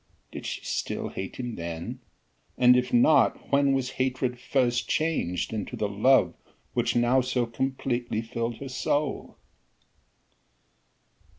did 0.31 0.47
she 0.47 0.63
still 0.65 1.09
hate 1.09 1.35
him 1.35 1.53
then? 1.57 1.99
and 2.57 2.75
if 2.75 2.91
not 2.91 3.51
when 3.51 3.71
was 3.71 3.91
hatred 4.01 4.39
first 4.39 4.89
changed 4.89 5.53
into 5.53 5.75
the 5.75 5.87
love 5.87 6.33
which 6.73 6.95
now 6.95 7.21
so 7.21 7.45
completely 7.45 8.19
filled 8.19 8.57
her 8.57 8.67
soul? 8.69 9.37